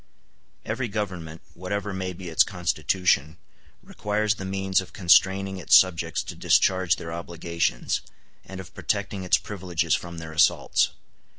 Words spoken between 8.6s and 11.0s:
protecting its privileges from their assaults.